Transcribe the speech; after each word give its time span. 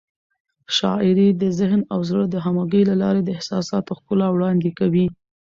شاعري 0.77 1.27
د 1.41 1.43
ذهن 1.59 1.81
او 1.93 1.99
زړه 2.09 2.23
د 2.29 2.35
همغږۍ 2.45 2.83
له 2.89 2.95
لارې 3.03 3.21
د 3.23 3.29
احساساتو 3.37 3.97
ښکلا 3.99 4.27
وړاندې 4.31 4.69
کوي. 4.79 5.05